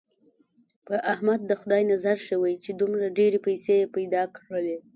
[0.87, 4.77] په احمد د خدای نظر شوی، چې دومره ډېرې پیسې یې پیدا کړلې.